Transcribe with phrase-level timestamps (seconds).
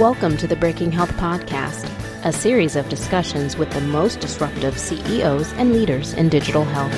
[0.00, 1.84] Welcome to the Breaking Health Podcast,
[2.24, 6.90] a series of discussions with the most disruptive CEOs and leaders in digital health.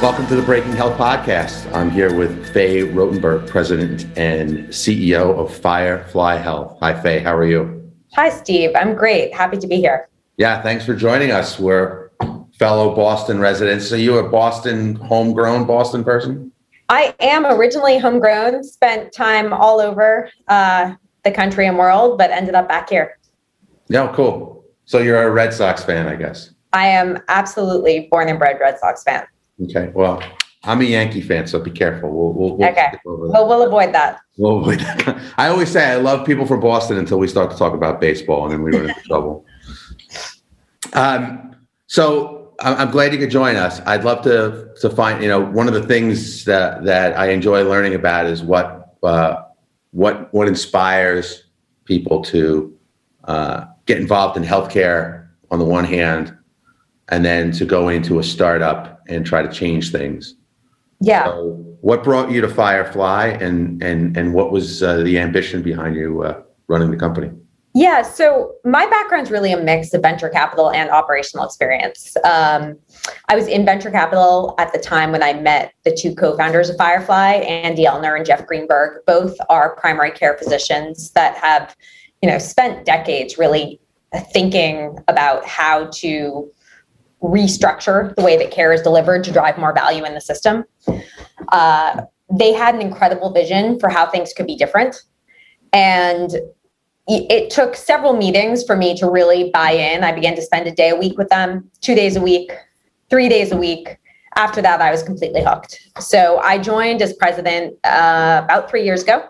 [0.00, 1.70] Welcome to the Breaking Health Podcast.
[1.74, 6.78] I'm here with Faye Rotenberg, President and CEO of Firefly Health.
[6.80, 7.18] Hi, Faye.
[7.18, 7.92] How are you?
[8.14, 8.70] Hi, Steve.
[8.74, 9.34] I'm great.
[9.34, 10.08] Happy to be here.
[10.38, 11.58] Yeah, thanks for joining us.
[11.58, 12.10] We're
[12.58, 13.92] fellow Boston residents.
[13.92, 16.52] Are you a Boston, homegrown Boston person?
[16.92, 20.92] I am originally homegrown, spent time all over uh,
[21.24, 23.18] the country and world, but ended up back here.
[23.88, 24.66] Yeah, cool.
[24.84, 26.50] So you're a Red Sox fan, I guess.
[26.74, 29.24] I am absolutely born and bred Red Sox fan.
[29.62, 29.90] Okay.
[29.94, 30.22] Well,
[30.64, 32.10] I'm a Yankee fan, so be careful.
[32.10, 32.92] We'll, we'll, we'll okay.
[33.06, 34.20] Well, we'll avoid that.
[34.36, 35.18] We'll avoid that.
[35.38, 38.44] I always say I love people from Boston until we start to talk about baseball,
[38.44, 39.46] and then we run into trouble.
[40.92, 43.80] Um, so I'm glad you could join us.
[43.86, 45.22] I'd love to to find.
[45.22, 49.42] You know, one of the things that that I enjoy learning about is what uh,
[49.90, 51.44] what what inspires
[51.84, 52.76] people to
[53.24, 56.36] uh, get involved in healthcare on the one hand,
[57.08, 60.34] and then to go into a startup and try to change things.
[61.00, 61.26] Yeah.
[61.26, 65.96] So what brought you to Firefly, and and and what was uh, the ambition behind
[65.96, 67.30] you uh, running the company?
[67.74, 72.16] Yeah, so my background's really a mix of venture capital and operational experience.
[72.22, 72.78] Um,
[73.28, 76.76] I was in venture capital at the time when I met the two co-founders of
[76.76, 79.04] Firefly, Andy Ellner and Jeff Greenberg.
[79.06, 81.74] Both are primary care physicians that have,
[82.20, 83.80] you know, spent decades really
[84.34, 86.50] thinking about how to
[87.22, 90.64] restructure the way that care is delivered to drive more value in the system.
[91.48, 95.02] Uh, they had an incredible vision for how things could be different,
[95.72, 96.32] and
[97.08, 100.04] it took several meetings for me to really buy in.
[100.04, 102.52] I began to spend a day a week with them, two days a week,
[103.10, 103.98] three days a week.
[104.36, 105.78] After that, I was completely hooked.
[105.98, 109.24] So I joined as president uh, about three years ago.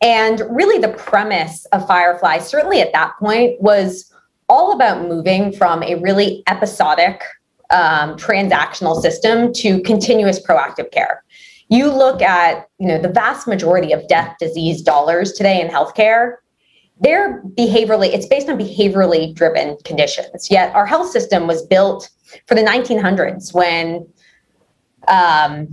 [0.00, 4.12] And really, the premise of Firefly, certainly at that point, was
[4.48, 7.22] all about moving from a really episodic
[7.70, 11.24] um, transactional system to continuous proactive care.
[11.68, 16.36] You look at, you know, the vast majority of death, disease dollars today in healthcare
[17.00, 20.50] they're behaviorally it's based on behaviorally driven conditions.
[20.50, 22.08] Yet our health system was built
[22.46, 24.06] for the 1900s when
[25.08, 25.68] um,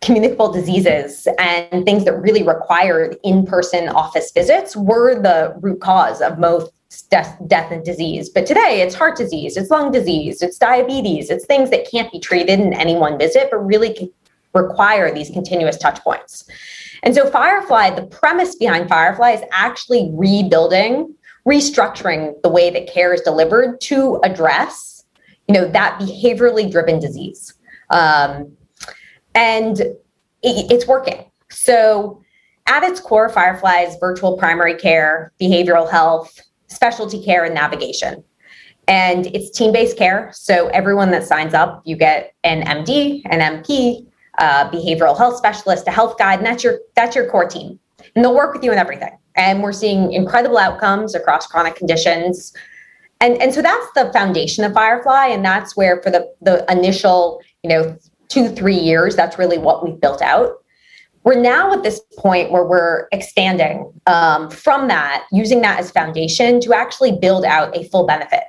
[0.00, 6.38] communicable diseases and things that really required in-person office visits were the root cause of
[6.38, 6.70] most
[7.10, 8.28] death, death and disease.
[8.28, 12.20] But today it's heart disease it's lung disease it's diabetes it's things that can't be
[12.20, 14.12] treated in any one visit but really
[14.54, 16.48] require these continuous touch points
[17.04, 21.14] and so Firefly, the premise behind Firefly is actually rebuilding,
[21.46, 25.04] restructuring the way that care is delivered to address,
[25.46, 27.54] you know, that behaviorally driven disease.
[27.90, 28.56] Um,
[29.34, 29.96] and it,
[30.42, 31.30] it's working.
[31.50, 32.22] So
[32.66, 38.24] at its core, Firefly is virtual primary care, behavioral health, specialty care, and navigation.
[38.88, 40.30] And it's team based care.
[40.32, 44.06] So everyone that signs up, you get an MD, an NP,
[44.38, 47.78] a behavioral health specialist, a health guide, and that's your that's your core team.
[48.14, 49.16] And they'll work with you on everything.
[49.36, 52.52] And we're seeing incredible outcomes across chronic conditions.
[53.20, 55.26] And, and so that's the foundation of Firefly.
[55.26, 57.96] And that's where for the, the initial, you know,
[58.28, 60.62] two, three years, that's really what we've built out.
[61.24, 66.60] We're now at this point where we're expanding um, from that, using that as foundation
[66.60, 68.44] to actually build out a full benefit.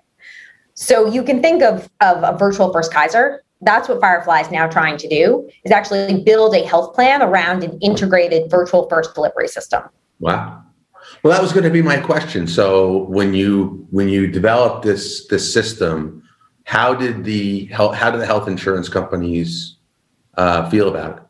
[0.73, 4.67] So you can think of, of a virtual first Kaiser that's what Firefly is now
[4.67, 9.47] trying to do is actually build a health plan around an integrated virtual first delivery
[9.47, 9.83] system.
[10.19, 10.63] Wow.
[11.23, 12.47] Well, that was going to be my question.
[12.47, 16.23] So when you when you developed this this system,
[16.63, 19.77] how did the health how did the health insurance companies
[20.37, 21.23] uh, feel about it?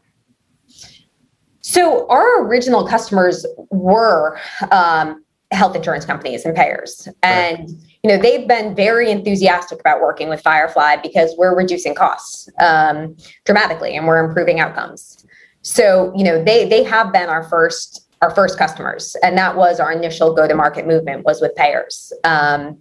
[1.62, 4.40] So our original customers were
[4.72, 7.70] um, health insurance companies and payers, and right
[8.06, 13.18] you know they've been very enthusiastic about working with firefly because we're reducing costs um,
[13.46, 15.26] dramatically and we're improving outcomes.
[15.64, 19.80] So you know they they have been our first our first customers and that was
[19.80, 22.14] our initial go to market movement was with payers.
[22.24, 22.78] Um,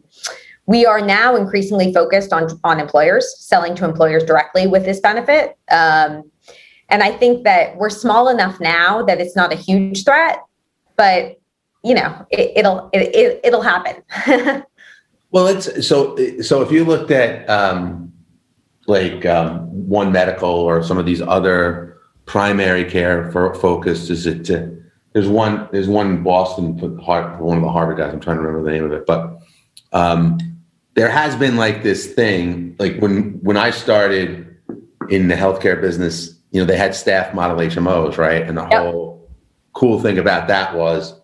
[0.66, 5.56] we are now increasingly focused on on employers selling to employers directly with this benefit.
[5.70, 6.30] Um,
[6.90, 10.42] and i think that we're small enough now that it's not a huge threat
[10.96, 11.40] but
[11.82, 14.02] you know it, will it, it, it'll happen
[15.34, 16.62] Well, it's so so.
[16.62, 18.12] If you looked at um,
[18.86, 24.48] like um, One Medical or some of these other primary care for focused, is it?
[24.48, 24.68] Uh,
[25.12, 25.68] there's one.
[25.72, 28.14] There's one in Boston for one of the Harvard guys.
[28.14, 29.40] I'm trying to remember the name of it, but
[29.92, 30.38] um,
[30.94, 32.76] there has been like this thing.
[32.78, 34.56] Like when when I started
[35.08, 38.42] in the healthcare business you know, they had staff model HMOs, right?
[38.42, 38.80] And the Yep.
[38.80, 39.28] whole
[39.72, 41.20] cool thing about that was,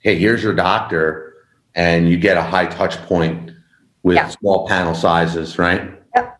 [0.00, 1.32] hey, here's your doctor,
[1.74, 3.52] and you get a high touch point
[4.04, 4.28] with Yeah.
[4.28, 5.90] small panel sizes, right?
[6.14, 6.38] Yep.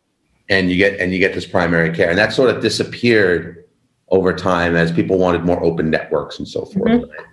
[0.49, 3.65] And you get and you get this primary care, and that sort of disappeared
[4.11, 6.93] over time as people wanted more open networks and so forth.
[6.93, 7.03] Mhm.
[7.09, 7.27] right?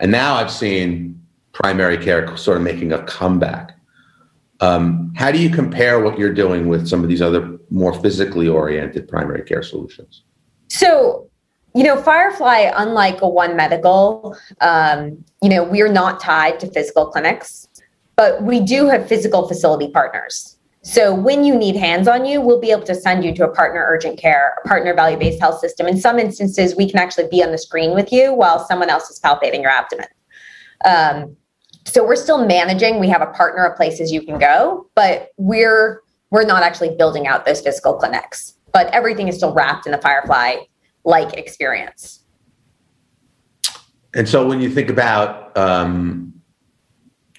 [0.00, 1.20] And now I've seen
[1.52, 3.72] primary care sort of making a comeback.
[4.60, 8.48] Um, how do you compare what you're doing with some of these other more physically
[8.48, 10.22] oriented primary care solutions?
[10.68, 11.26] So,
[11.74, 17.06] you know, Firefly, unlike a One Medical, um, you know, we're not tied to physical
[17.06, 17.65] clinics,
[18.16, 20.56] but we do have physical facility partners.
[20.82, 23.52] So when you need hands on you, we'll be able to send you to a
[23.52, 25.86] partner urgent care, a partner value based health system.
[25.88, 29.10] In some instances, we can actually be on the screen with you while someone else
[29.10, 30.06] is palpating your abdomen.
[30.84, 31.36] Um,
[31.84, 33.00] so we're still managing.
[33.00, 37.26] We have a partner of places you can go, but we're we're not actually building
[37.26, 38.54] out those physical clinics.
[38.72, 40.56] But everything is still wrapped in the Firefly
[41.04, 42.24] like experience.
[44.14, 46.32] And so when you think about um,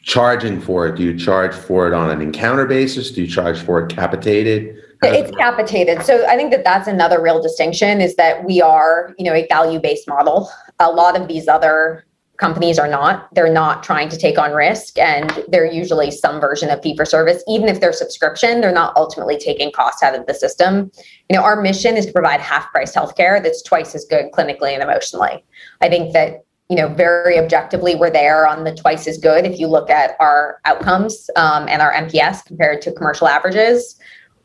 [0.07, 3.11] charging for it, do you charge for it on an encounter basis?
[3.11, 4.81] Do you charge for it capitated?
[5.03, 6.01] It's capitated.
[6.03, 9.45] So I think that that's another real distinction is that we are, you know, a
[9.47, 10.49] value-based model.
[10.79, 12.05] A lot of these other
[12.37, 13.27] companies are not.
[13.35, 17.03] They're not trying to take on risk and they're usually some version of fee for
[17.03, 17.43] service.
[17.47, 20.89] Even if they're subscription, they're not ultimately taking costs out of the system.
[21.29, 24.81] You know, our mission is to provide half-price healthcare that's twice as good clinically and
[24.81, 25.43] emotionally.
[25.81, 29.45] I think that you know, very objectively, we're there on the twice as good.
[29.45, 33.97] If you look at our outcomes um, and our NPS compared to commercial averages,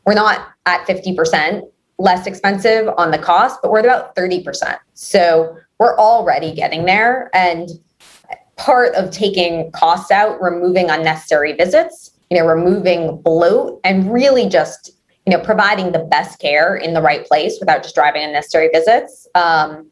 [0.05, 1.63] we're not at 50%
[1.99, 4.77] less expensive on the cost, but we're about 30%.
[4.93, 7.29] So we're already getting there.
[7.33, 7.69] And
[8.55, 14.91] part of taking costs out, removing unnecessary visits, you know, removing bloat and really just,
[15.25, 19.27] you know, providing the best care in the right place without just driving unnecessary visits.
[19.35, 19.89] Um,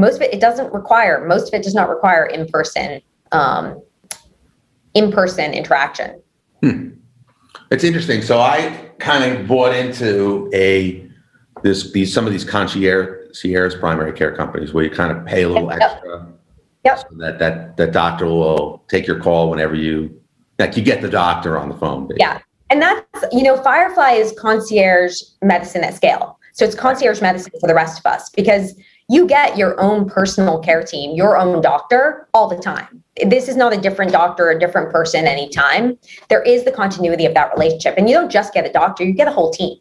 [0.00, 3.00] most of it, it doesn't require, most of it does not require in-person,
[3.32, 3.80] um,
[4.94, 6.20] in-person interaction.
[7.70, 8.22] It's interesting.
[8.22, 11.06] So I kind of bought into a
[11.62, 15.42] this these some of these concierge Sierra's primary care companies where you kind of pay
[15.42, 15.80] a little Yep.
[15.80, 16.26] extra.
[16.84, 16.98] Yep.
[16.98, 20.20] So that that that doctor will take your call whenever you
[20.58, 22.08] like you get the doctor on the phone.
[22.08, 22.20] basically.
[22.20, 22.40] Yeah.
[22.70, 26.38] And that's, you know, Firefly is concierge medicine at scale.
[26.52, 28.74] So it's concierge medicine for the rest of us because
[29.10, 33.02] you get your own personal care team, your own doctor all the time.
[33.26, 35.98] This is not a different doctor, a different person anytime.
[36.28, 37.94] There is the continuity of that relationship.
[37.98, 39.78] And you don't just get a doctor, you get a whole team.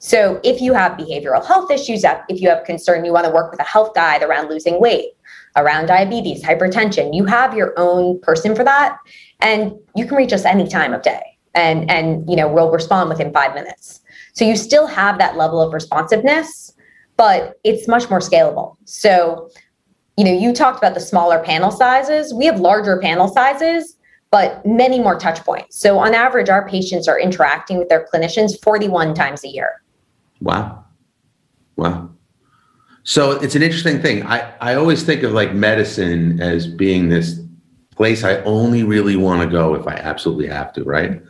[0.00, 3.50] So if you have behavioral health issues, if you have concern, you want to work
[3.50, 5.12] with a health guide around losing weight,
[5.56, 8.98] around diabetes, hypertension, you have your own person for that.
[9.40, 11.22] And you can reach us any time of day.
[11.54, 14.02] And, and you know, we'll respond within five minutes.
[14.34, 16.67] So you still have that level of responsiveness,
[17.18, 18.76] but it's much more scalable.
[18.84, 19.50] So,
[20.16, 22.32] you know, you talked about the smaller panel sizes.
[22.32, 23.96] We have larger panel sizes,
[24.30, 25.78] but many more touch points.
[25.78, 29.82] So on average, our patients are interacting with their clinicians 41 times a year.
[30.40, 30.84] Wow.
[31.76, 32.10] Wow.
[33.02, 34.24] So it's an interesting thing.
[34.24, 37.40] I, I always think of like medicine as being this
[37.96, 41.20] place I only really want to go if I absolutely have to, right?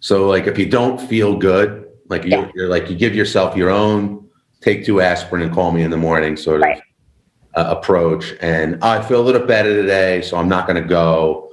[0.00, 2.50] So like if you don't feel good, like you, Yeah.
[2.54, 4.25] you're like you give yourself your own
[4.66, 6.82] take two aspirin and call me in the morning sort of Right.
[7.54, 8.34] uh, approach.
[8.40, 11.48] And "Oh, I feel a little better today, so I'm not going to go.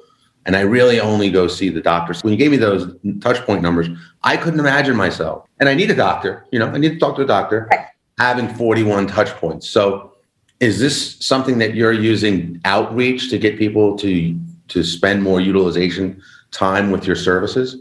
[0.45, 2.13] And I really only go see the doctor.
[2.23, 3.87] When you gave me those touch point numbers,
[4.23, 5.45] I couldn't imagine myself.
[5.59, 6.45] And I need a doctor.
[6.51, 7.69] You know, I need to talk to a doctor.
[7.71, 7.85] Right.
[8.17, 9.69] Having 41 touch points.
[9.69, 10.11] So,
[10.59, 14.35] is this something that you're using outreach to get people to
[14.69, 17.77] to spend more utilization time with your services?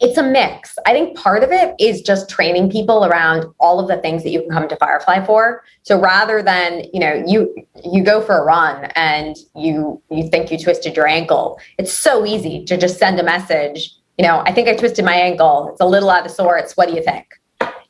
[0.00, 0.76] It's a mix.
[0.86, 4.30] I think part of it is just training people around all of the things that
[4.30, 5.64] you can come to Firefly for.
[5.82, 7.52] So rather than, you know, you
[7.84, 12.24] you go for a run and you you think you twisted your ankle, it's so
[12.24, 15.68] easy to just send a message, you know, I think I twisted my ankle.
[15.72, 16.76] It's a little out of sorts.
[16.76, 17.26] What do you think?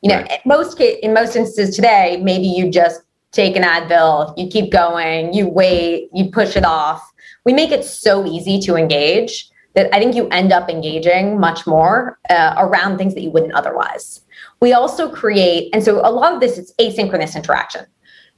[0.00, 0.30] You know, Right.
[0.32, 5.34] in most in most instances today, maybe you just take an Advil, you keep going,
[5.34, 7.02] you wait, you push it off.
[7.44, 11.64] We make it so easy to engage that I think you end up engaging much
[11.64, 14.22] more uh, around things that you wouldn't otherwise.
[14.60, 17.86] We also create, and so a lot of this is asynchronous interaction.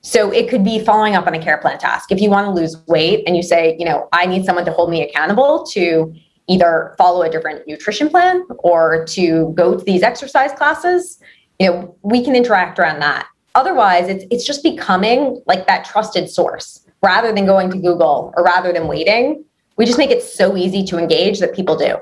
[0.03, 2.13] So it could be following up on a care plan task.
[2.13, 4.73] If you want to lose weight and you say, you know, I need someone to
[4.73, 6.15] hold me accountable to
[6.47, 11.21] either follow a different nutrition plan or to go to these exercise classes,
[11.59, 13.27] you know, we can interact around that.
[13.55, 18.45] Otherwise, it's it's just becoming like that trusted source rather than going to Google or
[18.45, 19.43] rather than waiting.
[19.81, 21.97] We just make it so easy to engage that people do.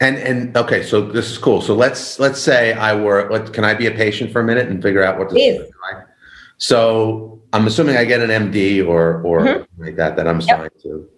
[0.00, 1.62] And and okay, so this is cool.
[1.62, 3.26] So let's let's say I were.
[3.30, 5.60] Let, can I be a patient for a minute and figure out what this Please.
[5.60, 5.72] is
[6.58, 9.82] So I'm assuming I get an MD or or mm-hmm.
[9.82, 10.82] like that that I'm assigned yep.
[10.82, 11.08] to.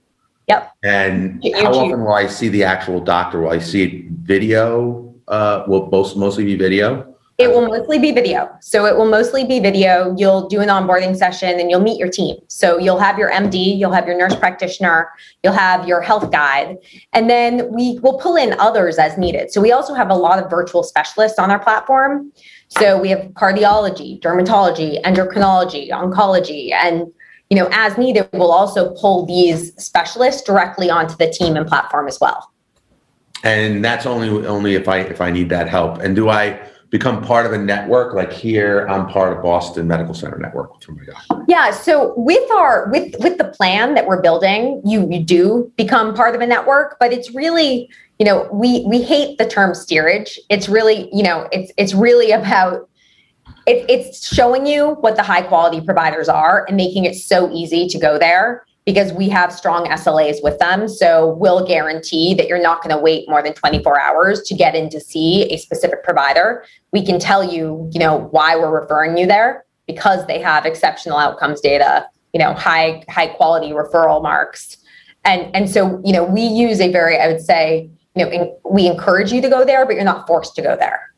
[0.46, 0.72] Yep.
[0.84, 3.40] And you, how often will I see the actual doctor?
[3.40, 5.12] Will I see video?
[5.26, 7.15] Uh, will most mostly be video?
[7.38, 8.48] It will mostly be video.
[8.62, 10.14] So it will mostly be video.
[10.16, 12.36] You'll do an onboarding session and you'll meet your team.
[12.48, 15.10] So you'll have your MD, you'll have your nurse practitioner,
[15.42, 16.78] you'll have your health guide,
[17.12, 19.52] and then we will pull in others as needed.
[19.52, 22.32] So we also have a lot of virtual specialists on our platform.
[22.68, 27.12] So we have cardiology, dermatology, endocrinology, oncology, and
[27.50, 32.08] you know, as needed, we'll also pull these specialists directly onto the team and platform
[32.08, 32.50] as well.
[33.44, 35.98] And that's only only if I if I need that help.
[35.98, 36.58] And do I
[36.90, 38.14] become part of a network.
[38.14, 40.80] Like here i'm part of boston medical center network.
[40.80, 45.08] Through my doctor yeah so with our with with the plan that we're building you
[45.10, 47.88] you do become part of a network but it's really
[48.18, 50.38] you know we we hate the term steerage.
[50.48, 52.88] It's really you know it's it's really about
[53.66, 57.88] it, it's showing you what the high quality providers are and making it so easy
[57.88, 60.88] to go there because we have strong SLAs with them.
[60.88, 64.76] So we'll guarantee that you're not going to wait more than 24 hours to get
[64.76, 66.64] in to see a specific provider.
[66.92, 71.18] We can tell you, you know, why we're referring you there because they have exceptional
[71.18, 74.76] outcomes data, you know, high high quality referral marks.
[75.24, 78.56] And and so, you know, we use a very I would say, you know, in,
[78.70, 81.10] we encourage you to go there, but you're not forced to go there.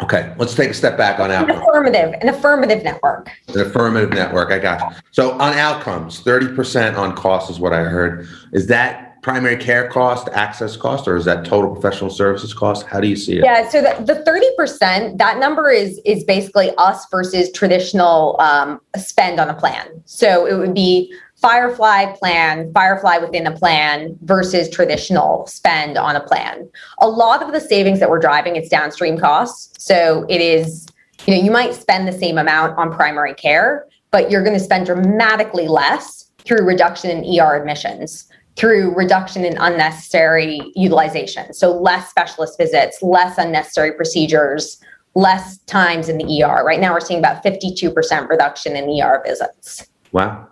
[0.00, 1.58] Okay, let's take a step back on outcomes.
[1.58, 3.30] An affirmative, an affirmative network.
[3.48, 4.52] An affirmative network.
[4.52, 4.96] I got you.
[5.10, 8.28] So on outcomes, thirty percent on cost is what I heard.
[8.52, 12.86] Is that primary care cost, access cost, or is that total professional services cost?
[12.86, 13.44] How do you see it?
[13.44, 19.40] Yeah, so the thirty percent, that number is is basically us versus traditional um, spend
[19.40, 20.00] on a plan.
[20.04, 26.20] So it would be Firefly plan, Firefly within a plan versus traditional spend on a
[26.20, 26.68] plan.
[27.00, 29.72] A lot of the savings that we're driving, it's downstream costs.
[29.84, 30.88] So it is,
[31.26, 34.62] you know, you might spend the same amount on primary care, but you're going to
[34.62, 41.52] spend dramatically less through reduction in ER admissions, through reduction in unnecessary utilization.
[41.52, 44.80] So less specialist visits, less unnecessary procedures,
[45.14, 46.64] less times in the ER.
[46.64, 49.86] Right now, we're seeing about 52% reduction in ER visits.
[50.10, 50.48] Wow.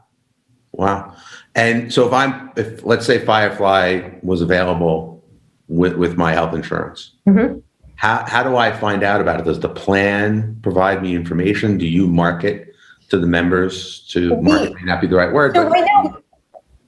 [0.77, 1.15] Wow.
[1.55, 5.25] And so if I'm, if let's say Firefly was available
[5.69, 7.59] with, with my health insurance, mm-hmm.
[7.97, 9.45] how, how do I find out about it?
[9.45, 11.79] Does the plan provide me information?
[11.79, 12.75] Do you market
[13.09, 15.55] to the members to market may not be the right word.
[15.55, 16.19] So right now,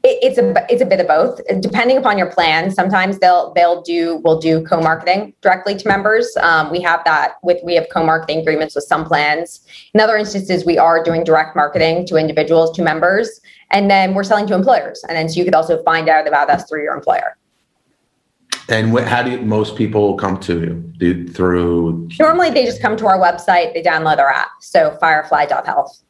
[0.05, 1.40] it's a it's a bit of both.
[1.61, 6.37] Depending upon your plan sometimes they'll they'll do we'll do co-marketing directly to members.
[6.40, 9.67] Um, we have that with we have co-marketing agreements with some plans.
[9.95, 13.40] In other instances we are doing direct marketing to individuals to members
[13.71, 15.05] and then we're selling to employers.
[15.09, 17.37] And then so you could also find out about us through your employer.
[18.69, 20.93] And wh- how do most people come to you?
[20.99, 22.09] Do, through?
[22.19, 24.50] Normally they just come to our website they download our app.
[24.61, 26.02] So firefly.health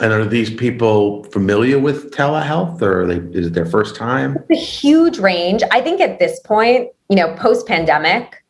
[0.00, 4.36] and are these people familiar with telehealth or they, is it their first time?
[4.48, 5.62] It's a huge range.
[5.70, 8.44] I think at this point, you know, post pandemic,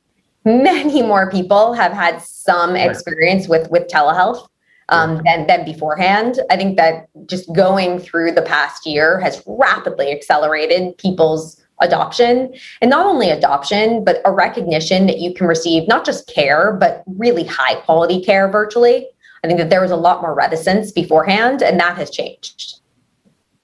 [0.45, 4.47] many more people have had some experience with, with telehealth
[4.89, 6.41] um, than, than beforehand.
[6.51, 12.91] I think that just going through the past year has rapidly accelerated people's adoption and
[12.91, 17.45] not only adoption but a recognition that you can receive not just care but really
[17.45, 19.07] high quality care virtually
[19.49, 22.81] think that there was a lot more reticence beforehand, and that has changed.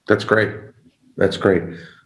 [0.07, 0.51] That's great.
[1.17, 1.63] That's great.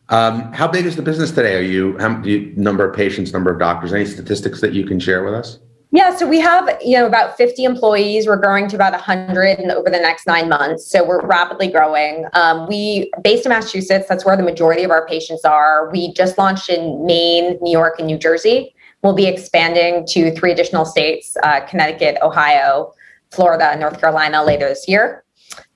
[0.09, 1.55] Um, how big is the business today?
[1.55, 3.93] Are you, how you, number of patients, number of doctors?
[3.93, 5.59] Any statistics that you can share with us?
[5.91, 8.27] Yeah, so we have you know about 50 employees.
[8.27, 10.89] We're growing to about 100 in, over the next nine months.
[10.89, 12.25] So we're rapidly growing.
[12.33, 14.05] Um, we based in Massachusetts.
[14.07, 15.89] That's where the majority of our patients are.
[15.91, 18.75] We just launched in Maine, New York, and New Jersey.
[19.01, 22.93] We'll be expanding to three additional states: uh, Connecticut, Ohio,
[23.31, 25.23] Florida and North Carolina later this year.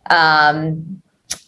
[0.10, 1.01] Um,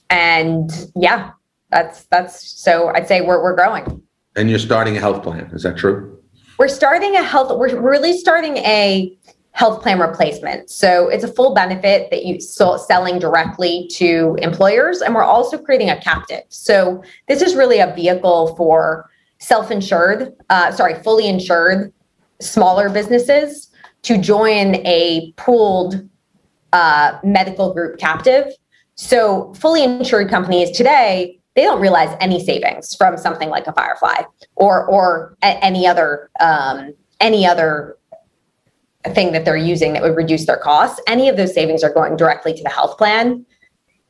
[0.10, 1.32] and yeah,
[1.72, 4.02] that's that's so I'd say we're we're growing.
[4.36, 6.20] And you're starting a health plan, is that true?
[6.58, 7.58] We're starting a health.
[7.58, 9.18] We're really starting a
[9.52, 10.70] health plan replacement.
[10.70, 15.58] So it's a full benefit that you so selling directly to employers, and we're also
[15.58, 16.44] creating a captive.
[16.50, 19.10] So this is really a vehicle for
[19.40, 21.94] self-insured, uh, sorry, fully insured
[22.42, 23.72] smaller businesses
[24.06, 26.08] to join a pooled
[26.74, 28.46] uh, medical group captive.
[28.94, 34.24] So, fully insured companies today, they don't realize any savings from something like a Firefly
[34.56, 37.98] or or a- any other um, any other
[39.14, 41.02] thing that they're using that would reduce their costs.
[41.08, 43.46] Any of those savings are going directly to the health plan.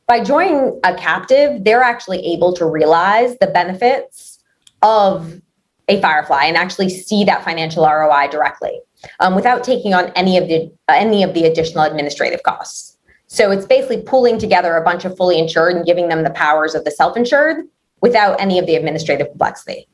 [0.06, 4.42] By joining a captive, they're actually able to realize the benefits
[4.82, 5.40] of
[5.88, 8.80] a Firefly and actually see that financial ROI directly.
[9.20, 12.98] Um, without taking on any of the uh, any of the additional administrative costs.
[13.28, 16.74] So it's basically pulling together a bunch of fully insured and giving them the powers
[16.74, 17.66] of the self-insured
[18.00, 19.88] without any of the administrative complexity.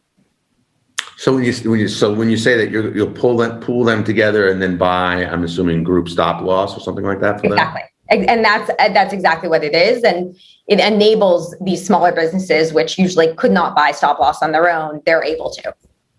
[1.16, 3.84] So when you, when you so when you say that you will pull them pull
[3.84, 7.48] them together and then buy, I'm assuming group stop loss or something like that for
[7.48, 7.52] them.
[7.52, 12.98] Exactly, and that's that's exactly what it is, and it enables these smaller businesses, which
[12.98, 15.74] usually could not buy stop loss on their own, they're able to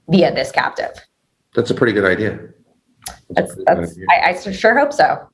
[0.08, 0.92] via this captive.
[1.54, 2.40] That's a pretty good idea.
[3.30, 5.27] That's, that's I, I sure hope so.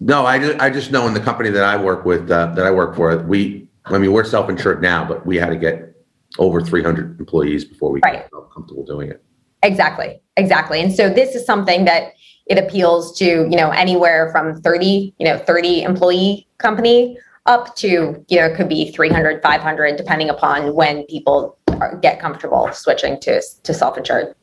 [0.00, 2.66] No, I just, I just know in the company that I work with, uh, that
[2.66, 5.94] I work for, we, I mean, we're self-insured now, but we had to get
[6.38, 8.28] over 300 employees before we Right.
[8.30, 9.22] felt comfortable doing it.
[9.62, 10.80] Exactly, exactly.
[10.80, 12.14] And so this is something that
[12.46, 18.24] it appeals to, you know, anywhere from 30, you know, 30 employee company up to,
[18.28, 23.20] you know, it could be 300, 500, depending upon when people are, get comfortable switching
[23.20, 24.34] to, to self-insured.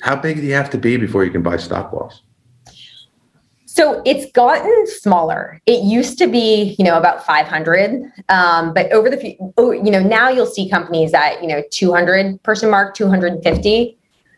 [0.00, 2.22] How big do you have to be before you can buy stop loss?
[3.78, 5.60] So it's gotten smaller.
[5.64, 9.92] It used to be, you know, about 500, um, but over the, few- oh, you
[9.92, 13.96] know, now you'll see companies at, you know, 200 person mark, 250.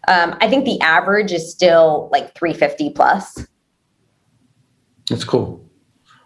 [0.09, 3.47] Um, I think the average is still like 350 plus.
[5.09, 5.67] That's cool.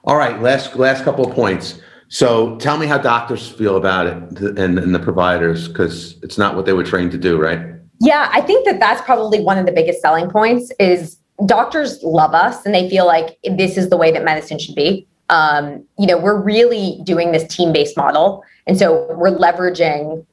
[0.03, 1.81] All right, last, last couple of points.
[2.09, 6.57] So tell me how doctors feel about it and, and the providers, because it's not
[6.57, 7.61] what they were trained to do, right?
[8.01, 12.35] Yeah, I think that that's probably one of the biggest selling points is doctors love
[12.35, 15.07] us and they feel like this is the way that medicine should be.
[15.31, 18.45] Um, you know, we're really doing this team-based model.
[18.67, 20.25] And so we're leveraging,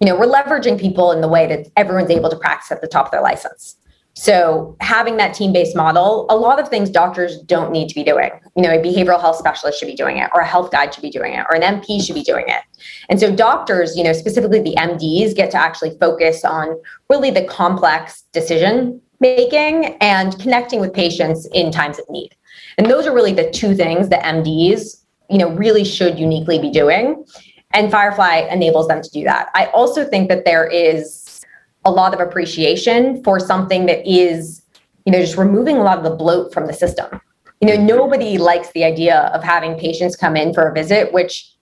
[0.00, 2.88] you know, we're leveraging people in the way that everyone's able to practice at the
[2.88, 3.76] top of their license.
[4.14, 8.30] So having that team-based model, a lot of things doctors don't need to be doing.
[8.56, 11.02] You know, a behavioral health specialist should be doing it, or a health guide should
[11.02, 12.62] be doing it, or an NP should be doing it.
[13.08, 17.44] And so doctors, you know, specifically the MDs get to actually focus on really the
[17.44, 22.34] complex decision making and connecting with patients in times of need.
[22.76, 26.70] And those are really the two things that MDs, you know, really should uniquely be
[26.70, 27.24] doing.
[27.72, 29.50] And Firefly enables them to do that.
[29.54, 31.44] I also think that there is
[31.84, 34.62] a lot of appreciation for something that is,
[35.04, 37.20] you know, just removing a lot of the bloat from the system.
[37.60, 41.52] You know, nobody likes the idea of having patients come in for a visit, which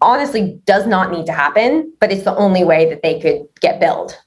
[0.00, 3.80] honestly does not need to happen, but it's the only way that they could get
[3.80, 4.18] billed.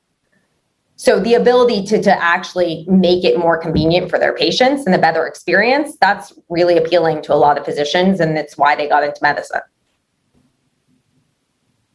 [0.98, 4.98] So the ability to, to actually make it more convenient for their patients and the
[4.98, 9.04] better experience, that's really appealing to a lot of physicians, and it's why they got
[9.04, 9.62] into medicine.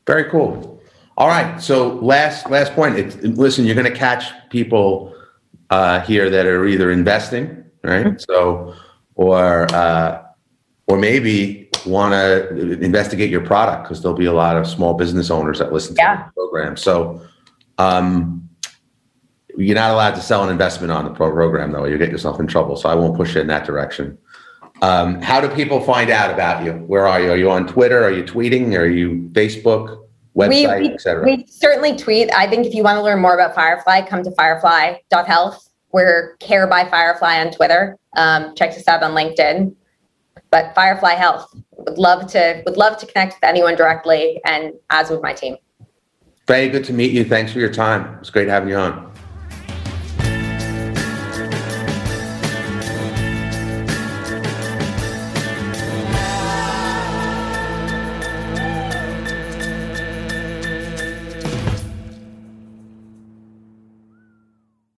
[0.06, 0.80] Very cool.
[1.16, 1.60] All right.
[1.60, 2.96] So last last point.
[2.96, 5.14] It's, listen, you're going to catch people
[5.70, 8.06] uh, here that are either investing, right?
[8.06, 8.18] Mm-hmm.
[8.18, 8.74] So,
[9.16, 10.22] or uh,
[10.86, 15.28] or maybe want to investigate your product because there'll be a lot of small business
[15.28, 16.26] owners that listen to Yeah.
[16.26, 16.76] the program.
[16.76, 17.20] So,
[17.78, 18.41] um,
[19.56, 21.84] you're not allowed to sell an investment on the program, though.
[21.84, 22.76] You get yourself in trouble.
[22.76, 24.18] So I won't push it in that direction.
[24.80, 26.72] Um, how do people find out about you?
[26.72, 27.30] Where are you?
[27.30, 28.02] Are you on Twitter?
[28.02, 28.76] Are you tweeting?
[28.78, 30.02] Are you Facebook?
[30.36, 31.24] website, we, etc.
[31.24, 32.32] we certainly tweet.
[32.34, 35.68] I think if you want to learn more about Firefly, come to firefly.health.
[35.92, 37.98] We're Care by Firefly on Twitter.
[38.16, 39.74] Um, check us out on LinkedIn.
[40.50, 45.10] But Firefly Health would love to would love to connect with anyone directly, and as
[45.10, 45.56] would my team.
[46.46, 47.24] Very good to meet you.
[47.24, 48.18] Thanks for your time.
[48.20, 49.11] It's great having you on.